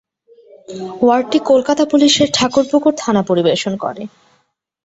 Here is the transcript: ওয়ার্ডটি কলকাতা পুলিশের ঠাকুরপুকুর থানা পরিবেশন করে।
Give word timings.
ওয়ার্ডটি 1.01 1.39
কলকাতা 1.49 1.83
পুলিশের 1.85 2.27
ঠাকুরপুকুর 2.33 2.93
থানা 2.97 3.21
পরিবেশন 3.29 3.73
করে। 3.83 4.03